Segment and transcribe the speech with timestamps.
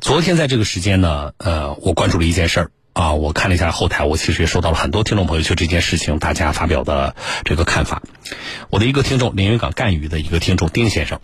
[0.00, 8.02] 昨天在这个时间呢，呃，我关注了一件事儿啊，我看了一下后台，我其实也收到了很多听众朋友就这件事情大家发表的这个看法。
[8.70, 11.20] 我的一个听众连云港赣榆的一个听众丁先生，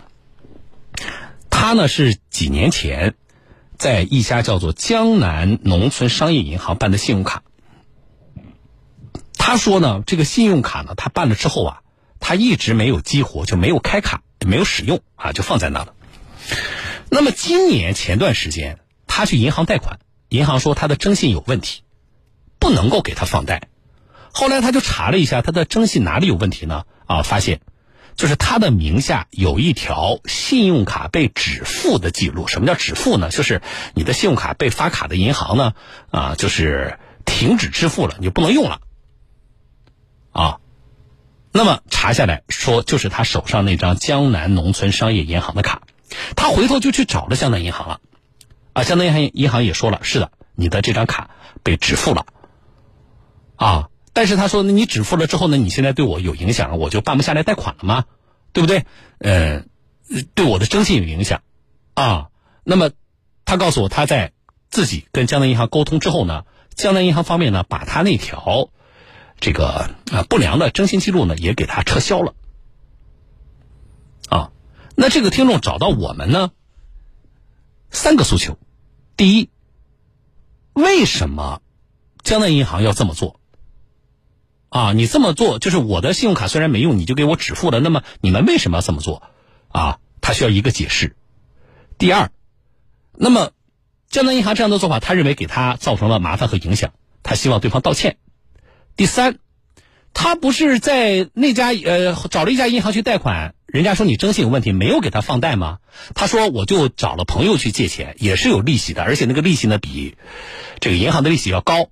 [1.50, 3.14] 他呢是几年前
[3.79, 7.43] 在一家叫做江南农村商业银行办的信用卡。
[9.38, 11.80] 他说呢，这个信用卡呢，他办了之后啊，
[12.18, 15.95] 他一直没有激活，就没有开卡，没有使用啊，就放在那了。
[17.15, 20.01] 那么今年前段时间，他去银行贷款，
[20.31, 21.85] 银行说他的征信有问题，
[22.59, 23.68] 不能够给他放贷。
[24.32, 26.86] 后来他就查了一下他的征信哪里有问题呢？
[27.07, 27.61] 啊，发现
[28.17, 32.48] 就是他的名下有一条信用卡被止付的记录。
[32.48, 33.28] 什么叫止付呢？
[33.31, 33.62] 就是
[33.94, 35.75] 你的信用卡被发卡的银行呢，
[36.11, 38.81] 啊，就是停止支付了，你就不能用了。
[40.33, 40.58] 啊，
[41.53, 45.83] 那么查下来说，就是他手上那张江南农村商业银行的卡，
[46.37, 48.01] 他回头就去找了江南银行了，
[48.73, 51.31] 啊，江南银行银行也说了，是的，你的这张卡
[51.62, 52.27] 被止付了，
[53.56, 58.05] 啊，但是他说，那你止付了之后呢，你现在对我有影响，我就办不下来贷款了吗？
[58.53, 58.84] 对不对？
[59.19, 59.69] 嗯，
[60.34, 61.42] 对我的征信有影响，
[61.94, 62.28] 啊，
[62.64, 62.91] 那么
[63.44, 64.33] 他告诉我，他在
[64.70, 66.44] 自己跟江南银行沟通之后呢，
[66.75, 68.70] 江南银行方面呢，把他那条。
[69.41, 72.34] 这个啊不良的征信记录呢，也给他撤销了。
[74.97, 76.50] 那这个听众找到我们呢，
[77.91, 78.59] 三个诉求：
[79.17, 79.50] 第一，
[80.73, 81.62] 为什么
[82.23, 83.41] 江南银行要这么做？
[84.69, 89.22] 啊，你这么做就是我的信用卡虽然没用，你就给我止付了，那么你们为什么要这么做？
[89.69, 91.17] 啊，他需要一个解释。
[91.97, 92.31] 第二，
[93.12, 93.53] 那么
[94.09, 98.17] 江南银行这样的做法，他认为给他造成了麻烦和影响，他希望对方道歉。
[98.97, 99.39] 第三，
[100.12, 105.78] 他不是在那家呃找了一家银行去贷款，人家说你征信有问题，没有给他放贷吗？
[106.14, 110.14] 他说我就找了朋友去借钱，也是有利息的，而且那个利息呢比
[110.78, 111.89] 这个银行的利息要高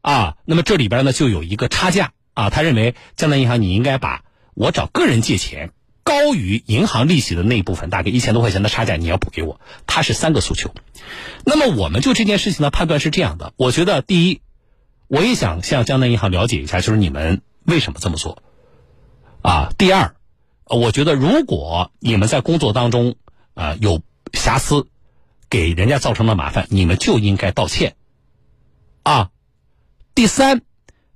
[0.00, 0.36] 啊。
[0.46, 4.24] 那么这里边呢就有一个差价啊，他认为江南银行你应该把
[4.54, 5.72] 我找个人借钱
[6.02, 9.60] 高于银行利息的那一部分，大概一千多块钱的差价你要补给我。
[9.86, 10.74] 他是三个诉求。
[11.44, 14.40] 那么我们就这件事情的判断是这样的，我觉得第一。
[15.08, 18.42] 我也想向江南银行了解一下，就是你们为什么这么做？
[19.42, 20.16] 啊，第二，
[20.66, 23.16] 我觉得如果你们在工作当中
[23.54, 24.02] 啊有
[24.32, 24.86] 瑕疵，
[25.50, 27.96] 给人家造成了麻烦，你们就应该道歉。
[29.02, 29.30] 啊，
[30.14, 30.62] 第三，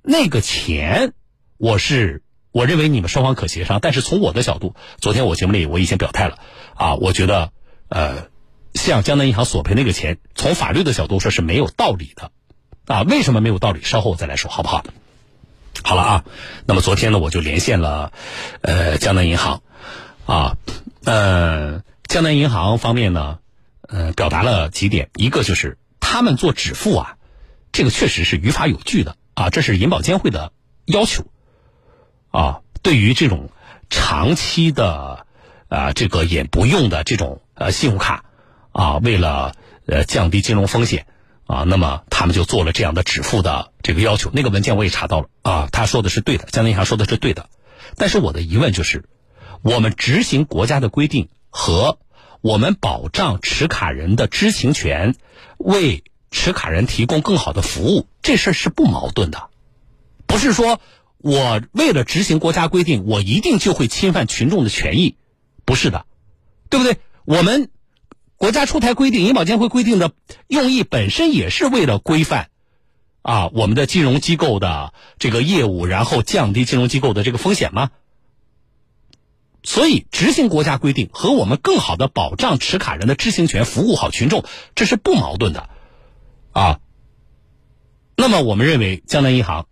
[0.01, 1.13] 那个钱，
[1.57, 6.39] 我是我认为你们双方可协商，但是从我的角度，昨天我节目里我已经表态了，
[6.75, 7.51] 啊，我觉得
[7.89, 8.27] 呃，
[8.75, 12.31] 向江南银行索赔那个钱，从法律的角度说是没有道理的。
[12.85, 13.81] 啊，为什么没有道理？
[13.83, 14.83] 稍后我再来说，好不好？
[15.81, 16.25] 好了啊，
[16.65, 18.11] 那么昨天呢，我就连线了，
[18.61, 19.63] 呃，江南银行，
[20.25, 20.57] 啊，
[21.03, 23.39] 呃，江南银行方面呢，
[23.87, 27.15] 呃，表达了几点，一个就是他们做止付啊，
[27.71, 30.51] 这个确实是于法有据的啊，这是银保监会的
[30.85, 31.25] 要求，
[32.31, 33.49] 啊，对于这种
[33.89, 35.25] 长期的
[35.69, 38.25] 啊，这个也不用的这种呃信用卡
[38.71, 39.53] 啊，为了
[39.87, 41.07] 呃降低金融风险。
[41.49, 44.29] 啊，那么他们就做了这样的止付的这个要求。
[44.31, 47.49] 那个文件我也查到了啊，他说的是对的，江南银行说的是对的。
[47.95, 49.05] 但是我的疑问就是，
[49.63, 51.97] 我们执行国家的规定和
[52.41, 55.15] 我们保障持卡人的知情权，
[55.57, 59.49] 为持卡人提供更好的服务，这事儿是不矛盾的。
[60.27, 60.79] 不是说
[61.17, 65.15] 我为了执行国家规定，我一定就会侵犯群众的权益，
[65.65, 66.05] 不是的，
[66.69, 66.99] 对不对？
[67.25, 67.71] 我们。
[68.39, 70.13] 国家出台规定，银保监会规定的
[70.47, 72.49] 用意本身也是为了规范，
[73.21, 77.91] 啊，我们的金融机构的这个业务，然后降低金融机构的这个风险吗？
[79.61, 85.69] 所以，执行国家规定和我们更好的保障持卡人的知情权，服务好群众，这是不矛盾的，
[86.53, 86.79] 啊。
[88.15, 89.67] 那么，我们认为江南银行，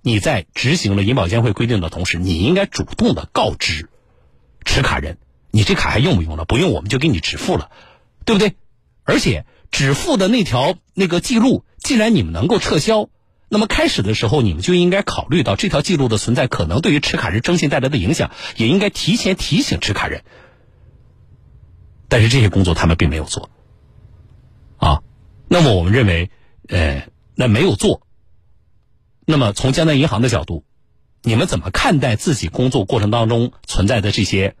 [0.00, 3.90] 你在执行了银保监会规定的同时，你应该主动的告知
[4.64, 5.18] 持卡人，
[5.50, 6.44] 你这卡还用不用了？
[6.44, 7.72] 不用，我们就给你止付了。
[8.24, 8.54] 对不对？
[9.04, 13.08] 而且止付的那条那个记录，既然你们能够撤销，
[13.48, 20.22] 那么开始的时候你们就应该考虑到这条记录的存在可能对于持卡人征信带来的影响，也应该提前提醒持卡人。
[22.08, 23.50] 但是这些工作他们并没有做，
[24.76, 25.02] 啊，
[25.48, 26.30] 那么我们认为，
[26.68, 28.06] 呃，那没有做。
[29.24, 30.64] 那么从江南银行的角度，
[31.22, 34.56] 你们怎么看待自己工作过程当中存在的这些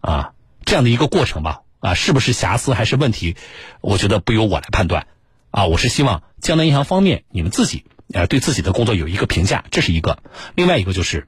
[0.00, 0.32] 啊
[0.64, 1.63] 这样的一个过程吧？
[1.84, 3.36] 啊，是不是瑕疵还是问题？
[3.82, 5.06] 我觉得不由我来判断，
[5.50, 10.22] 啊，我是希望江南银行方面你们自己呃对自己的工作有一个评价，这是一个。
[10.54, 11.26] 另外一个就是，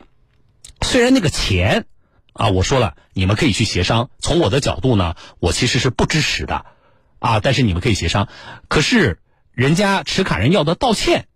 [0.80, 1.84] 虽然那个钱
[2.32, 6.64] 啊，我说了你们可以去协商，从我的角度呢，我其实是不支持的，
[7.18, 8.26] 啊，但是你们可以协商。
[8.68, 9.18] 可是
[9.52, 11.26] 人家持卡人要的道歉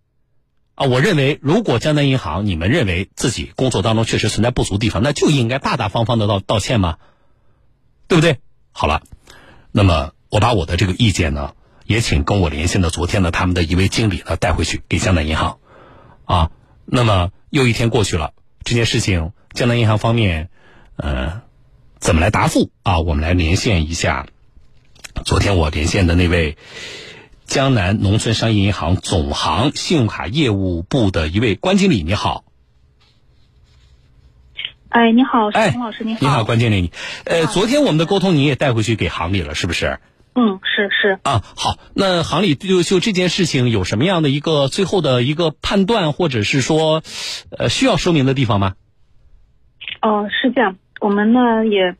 [0.73, 6.97] 啊，我认为如果江南银行你们认为自己工作当中确实存在不足地方，那就应该大大方方的道道歉嘛，
[8.07, 8.39] 对不对？
[8.71, 9.01] 好了，
[9.71, 11.53] 那么我把我的这个意见呢，
[11.85, 15.59] 也请跟我连线的昨天的他们的一位经理呢带回去给江南银行
[16.25, 16.51] 啊。
[16.85, 18.33] 那么又一天过去了，
[18.63, 20.49] 这件事情江南银行方面，
[20.95, 21.41] 呃，
[21.99, 22.99] 怎么来答复啊？
[22.99, 24.27] 我们来连线一下。
[25.25, 26.57] 昨天我连线的那位
[27.45, 32.45] 江南农村商业银行总行信用卡业务部的一位关经理，你好。
[34.91, 36.19] 哎，你好，石老师，你好。
[36.19, 36.91] 你好，关经理，
[37.25, 39.99] 呃，昨天我们的沟通你也带回去给行里了，是不是？
[40.35, 41.17] 嗯，是是。
[41.23, 47.01] 啊，好，那行里就就这件事情有什么样的一个最后的一个判断，或者是说，
[47.57, 48.73] 呃，需要说明的地方吗？
[50.01, 51.95] 哦，是这样，我们呢也。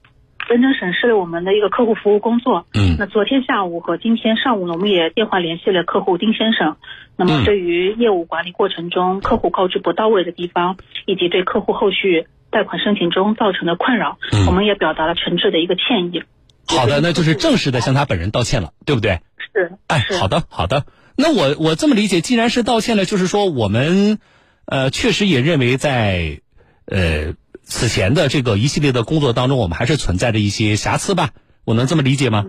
[0.50, 2.66] 认真审视了我们的一个客户服务工作。
[2.74, 6.76] 嗯，那昨天下午和今天上午呢，我们也电话联系了客户丁先生。
[7.16, 16.24] 那么对于业务管理过程中客户告知不到位的地方，以及对客户后续贷款申请中造成的困扰，我们也表达了诚挚的一个歉意。
[16.68, 19.22] 好的，那就是正式的向他本人道歉了，对不对？
[19.54, 19.72] 是。
[19.88, 20.86] 哎，好的，好的。
[21.16, 24.20] 那我我这么理解，既然是道歉了，就是说我们
[24.66, 26.42] 呃确实也认为在
[26.86, 27.34] 呃。
[27.64, 31.30] 此前的这个一系列的工作当中，我们还是存在着一些瑕疵吧？
[31.64, 32.44] 我能这么理解吗？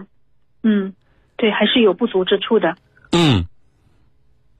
[0.64, 0.94] 嗯，
[1.36, 2.74] 对，还是有不足之处的。
[3.12, 3.44] 嗯，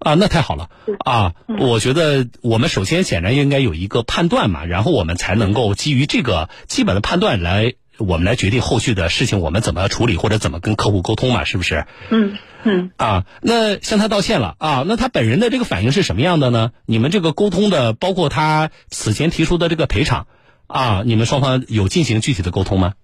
[0.03, 0.69] 啊，那太好了
[1.05, 1.35] 啊！
[1.59, 11.87] 我觉得我们首先显然应该有一个判断嘛，然后我们才能够基于这个基本的判断来，我们来决定后续的事情我们怎么处理或者怎么跟客户沟通嘛，是不是？
[12.11, 12.91] 嗯嗯。
[12.97, 16.73] 啊，那向他道歉了啊，那他本人的这个反应是什么样的呢？
[16.87, 20.27] 你们这个沟通的，包括他此前提出的这个赔偿。
[20.67, 22.95] 啊，你们双方有进行具体的沟通吗？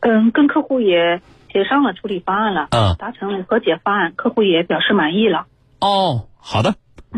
[0.00, 1.20] 嗯，跟客户也
[1.52, 5.46] 协商了处理方案了，嗯，达成了和解方案，客户也表示满意了。
[5.84, 6.76] 哦，好的，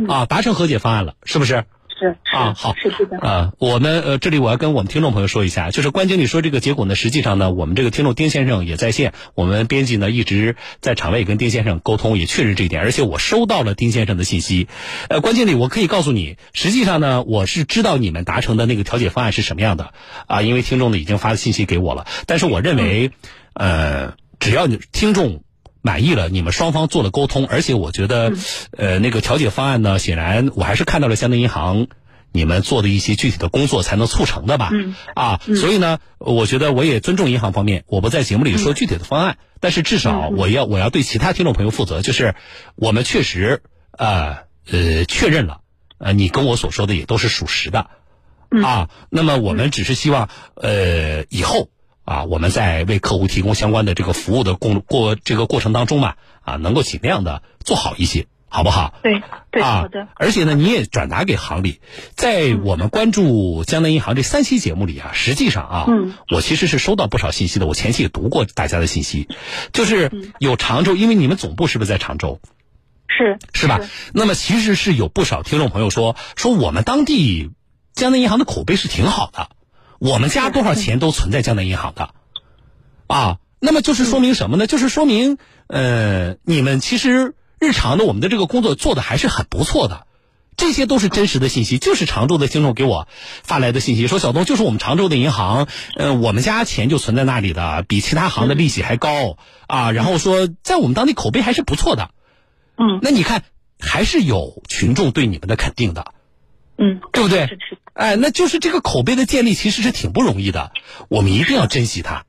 [0.09, 1.65] 啊，达成和解方案了，是不是？
[1.99, 14.67] 是啊，好，是是的啊，我们呃，这里我要跟我们听众朋友说一下，就是关经理说这个结果呢，实际上呢，我们这个听众丁先生也在线，我们编辑呢一直在场外跟丁先生沟通，也确认这一点，而且我收到了丁先生的信息。
[15.09, 19.95] 呃，关经理，我可以告诉你，实际上呢，我是知道你们达成的那个调解方案是什么样的
[20.27, 23.13] 啊，因为听众呢已经发了信息给我了，但是我认为，
[23.55, 25.45] 呃，只要你听众。
[25.87, 28.33] 满意了，你们双方做了沟通，而且我觉得，
[28.77, 31.87] 呃，那个调解方案呢，显然我还是看到了相对银行
[32.33, 34.71] 你们做的一些具体的工作才能促成的吧？
[35.15, 42.35] 啊，所以呢，我觉得我也尊重银行方面，我不在节目里说具体的方案，但是至少我要我要对其他听众朋友负责，就是
[42.75, 43.63] 我们确实
[43.97, 44.39] 呃
[44.69, 45.61] 呃确认了，
[45.99, 47.91] 呃，你跟我所说的也都是属实的，
[48.65, 51.71] 啊，那么我们只是希望呃以后。
[52.07, 58.95] 啊，我们在为客户提供相关的这个服务的过过这个过程当中嘛，啊，能够尽量的做好一些，好不好？
[59.03, 60.07] 对，对，好的。
[60.15, 61.81] 而且呢，你也转达给行里，
[62.15, 67.67] 在我们关注江南银行这三期节目里啊，实际上啊，嗯，我其实是收到不少信息的。
[67.67, 69.29] 我前期也读过大家的信息，
[69.73, 72.41] 就是有常州，因为你们总部是不是在常州？
[73.09, 73.81] 是，是吧？
[74.13, 77.51] 那么其实是有不少听众朋友说，说我们当地
[77.95, 79.49] 江南银行的口碑是挺好的。
[79.99, 82.11] 我们家多少钱都存在江南银行的，
[83.07, 84.67] 啊，那么就是说明什么呢？
[84.67, 85.39] 就是说明，
[85.69, 90.07] 呃，你们其实日常的我们的这个工作做的还是很不错的，
[90.57, 93.09] 这些都是真实的信息，就是常州的听众给我
[93.43, 95.67] 发来的信息，说小东就是我们常州的银行，
[95.97, 99.37] 呃，我们家钱就存在那里的，比其他行的利息还高。
[99.67, 102.11] 啊，然后说在我们当地口碑还是不错的，
[102.77, 103.43] 嗯，那你看
[103.81, 106.13] 还是有群众对你们的肯定的。
[106.79, 107.49] 嗯，对不对？
[107.95, 110.73] 哎，那就是这个口碑的建立其实是挺不容易的，
[111.09, 112.25] 我们一定要珍惜它。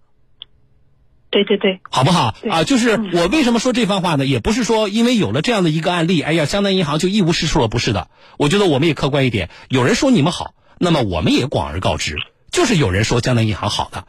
[1.30, 2.34] 对对对，好不好？
[2.50, 4.26] 啊，就是我为什么说这番话呢？
[4.26, 8.10] 也不是说因为有了这样的一个案例，哎呀，江南银行就一无是处了，不是的。
[8.38, 12.16] 我觉得我们也客观一点，有人说你们好，那么我们也广而告之，
[12.50, 14.06] 就是有人说江南银行好的。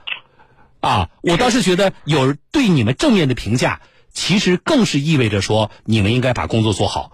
[0.80, 3.80] 啊，我倒是觉得有对你们正面的评价，
[4.12, 7.10] 其实更是意味着说你们应该把工作做好。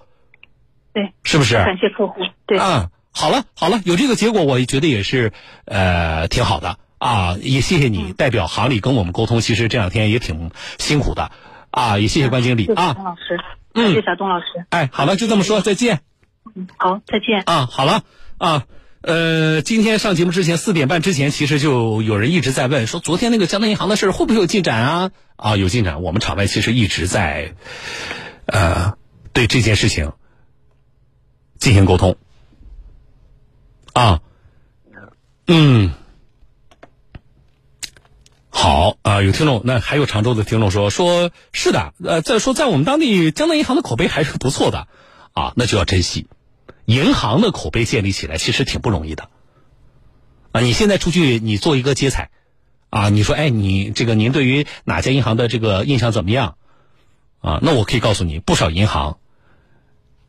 [0.92, 1.54] 对，是不是？
[1.54, 2.20] 感谢客户。
[2.46, 5.32] 对，嗯，好了好了，有这个结果，我觉得也是，
[5.66, 7.36] 呃，挺好的啊。
[7.40, 11.30] 也谢谢你代表行里跟我们沟通，其实这两天也挺辛苦的
[11.70, 11.98] 啊。
[11.98, 12.92] 也谢谢关经理啊。
[12.92, 13.38] 东老师，
[13.72, 14.66] 嗯，谢谢小东老师。
[14.70, 16.00] 哎，好了，就这么说，再见。
[16.56, 17.44] 嗯，好，再见。
[17.46, 18.02] 啊，好了
[18.38, 18.64] 啊，
[19.00, 25.10] 呃，今天上节目之前四点半之前，其实就有人一直在问，说昨天那个江南银行的事会不会有进展啊？
[25.36, 26.02] 啊，有进展。
[26.02, 27.54] 我们场外其实一直在，
[28.46, 28.94] 呃，
[29.32, 30.12] 对这件事情。
[31.56, 32.16] 进行沟通，
[33.94, 34.20] 啊，
[35.46, 35.92] 嗯，
[38.50, 44.88] 好啊，有听众，那还有常州的听众说，说是的，呃，再说在我们当地江南银行的口碑还是不错的，
[45.32, 46.26] 啊，那就要珍惜。
[46.86, 49.30] 银行的口碑建立起来其实挺不容易的，
[50.50, 52.30] 啊，你现在出去你做一个接彩，
[52.90, 56.56] 啊，你说哎，你这个您对于哪家银行的这个印象怎么样？
[57.40, 59.18] 啊，那我可以告诉你，不少银行，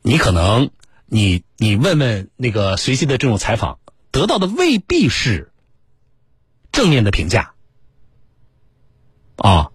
[0.04, 0.70] 你可能
[1.06, 3.80] 你你问问那个随机的这种采访，
[4.12, 5.52] 得到的未必是
[6.72, 7.54] 正面的评价。
[9.38, 9.72] 啊，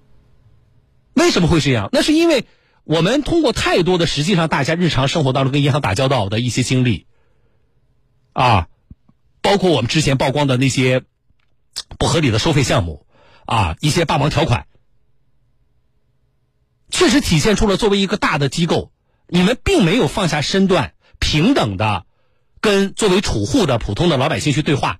[1.14, 1.90] 为什么会这样？
[1.92, 2.46] 那是因为
[2.84, 7.06] 我们通过太多的实际上大家日常生活当中跟银行打交道的一些经历，
[8.32, 8.68] 啊，
[9.42, 11.02] 包括我们之前曝光的那些
[11.98, 13.06] 不合理的收费项目，
[13.44, 14.66] 啊，一些霸王条款，
[16.90, 18.90] 确实体现出了作为一个大的机构，
[19.28, 22.04] 你们并没有放下身段，平等的
[22.60, 24.98] 跟作为储户的普通的老百姓去对话，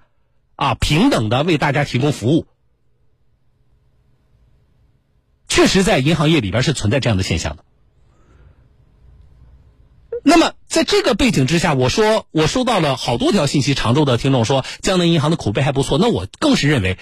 [0.54, 2.46] 啊，平等的为大家提供服务。
[5.48, 7.64] 确实，在银行业里边是存在这样的现象的。
[10.22, 16.98] 那么，在这个背景之下，我说我收到了好多条信息，常州的听众说江南银行的口碑还不错，那我更是认为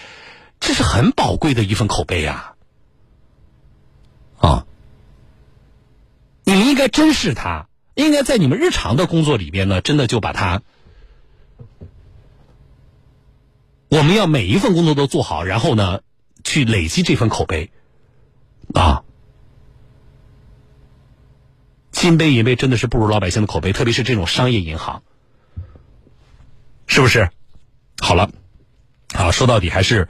[0.60, 2.54] 这是很宝贵的一份口碑呀！
[4.38, 4.66] 啊，
[6.44, 7.67] 你们应该珍视它，
[7.98, 10.62] 应该在你们日常的工作里边呢，真的就把它，
[13.88, 16.02] 我们要每一份工作都做好，然后呢，
[16.44, 17.72] 去累积这份口碑。
[18.72, 19.02] 啊，
[21.90, 25.02] 金杯银杯真的是不如老百姓的口碑，特别是这种商业银行，
[26.86, 27.30] 是不是？
[28.00, 28.30] 好了，
[29.12, 30.08] 啊，说到底还是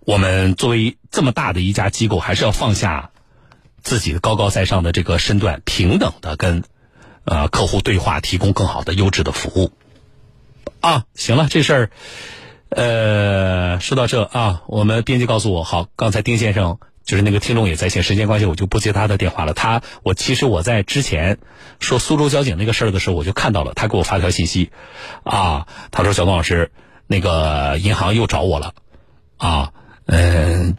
[0.00, 3.12] 我们作为这么大的一家机构，还是要放下
[3.80, 6.64] 自己的高高在上的这个身段，平等的跟
[7.30, 9.70] 呃客户对话，提供更好的优质的服务。
[10.80, 11.90] 啊，行了，这事儿，
[12.68, 16.78] 呃，说到这啊，我们编辑告诉我，好，刚才丁先生。
[17.02, 19.52] 就是那个听众也在线，时间关系我就不接他的电话了。
[19.52, 21.38] 他我其实我在之前
[21.80, 24.70] 说苏州交警那个事儿的时候，我就看到了，他给我发条信息，
[25.24, 26.70] 啊，他说小东老师，
[27.08, 28.74] 那个银行又找我了，
[29.38, 29.72] 啊，
[30.06, 30.76] 嗯，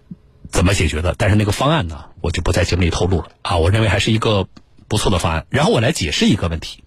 [0.49, 1.15] 怎么解决的？
[1.17, 3.57] 但是那个方案呢，我就不在节目里透露了啊。
[3.57, 4.47] 我认为还是一个
[4.91, 5.45] 不错的方案。
[5.49, 6.83] 然后我来解释一个问题，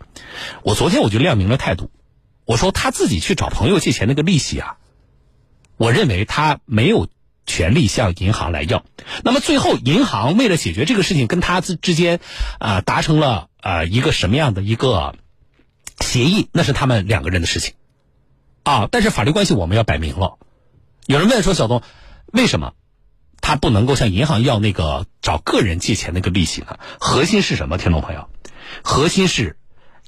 [0.62, 1.90] 我昨天我就亮明了态度，
[2.44, 4.76] 我说他自己去找朋友借钱那个利息啊，
[5.78, 7.08] 我认为他没有。
[7.46, 8.86] 权利向银行来要，
[9.22, 12.18] 那么最后银行为了解决这个事情，跟他之之间
[12.58, 15.14] 啊达成了啊一个什么样的一个
[16.00, 17.74] 协议，那是他们两个人的事情
[18.62, 18.88] 啊。
[18.90, 20.38] 但是法律关系我们要摆明了。
[21.04, 21.82] 有人问说小东，
[22.32, 22.72] 为什么
[23.42, 26.78] 他不能够向银行要那个找个人借钱那个利息呢？
[27.00, 28.28] 核心是什么，听众朋友？
[28.84, 29.56] 核心是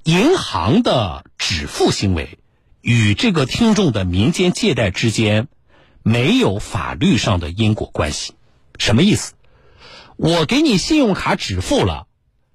[0.05, 2.39] 银行的止付行为
[2.83, 5.49] 与这个听众的民间借贷之间。
[6.03, 8.35] 没有法律上的因果关系，
[8.79, 9.33] 什么意思？
[10.15, 12.07] 我给你信用卡止付了，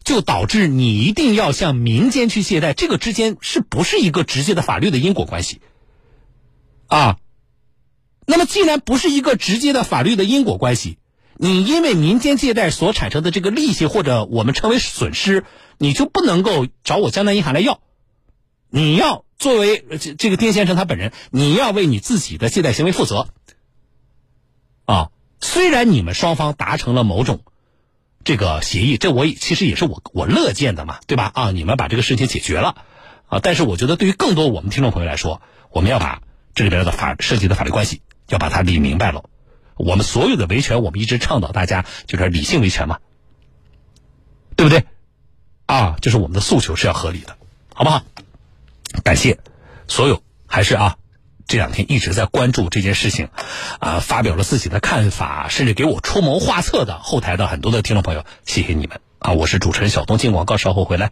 [0.05, 5.59] 就导致你一定要向民间去借贷，这个之间是不是一个直接的法律的因果关系？
[6.87, 7.17] 啊，
[8.25, 10.97] 那么既然不是一个直接的法律的因果关系，
[11.43, 15.43] 你因为民间借贷所产生的这个利息或者我们称为损失，
[15.79, 17.79] 你就不能够找我江南银行来要，
[18.69, 23.29] 你要作为这这个丁先生他本人，你要为你自己的借贷行为负责。
[24.85, 27.41] 啊，虽然你们双方达成了某种
[28.23, 31.31] 这个协议，这我其实也是我我乐见的嘛，对吧？
[31.33, 32.75] 啊，你们把这个事情解决了
[33.25, 36.21] 啊，但是我觉得对于更多我们听众朋友来说，我们要把
[36.53, 39.23] 这里边的法涉及的法律关系要把它理明白了。
[39.85, 42.99] 我们所有的维权，我们一直倡导大家就是理性维权嘛，
[44.55, 44.85] 对不对？
[45.65, 47.37] 啊，就是我们的诉求是要合理的，
[47.73, 48.03] 好不好？
[49.03, 49.39] 感谢
[49.87, 50.97] 所有，还是啊。
[51.47, 53.27] 这两天一直在关注这件事情，
[53.79, 59.33] 啊，发表了自己的看法，甚至给我出谋划策的后台的很多的听众朋友，谢谢你们啊！
[59.33, 61.11] 我是主持人小东，进广告，稍后回来。